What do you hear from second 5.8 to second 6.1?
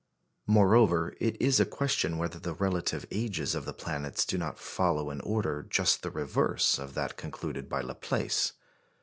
the